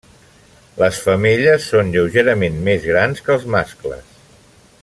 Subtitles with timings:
[0.83, 4.21] Les femelles són lleugerament més gran que els mascles.